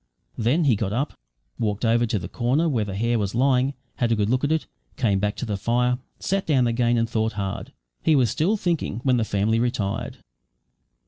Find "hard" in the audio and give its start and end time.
7.33-7.71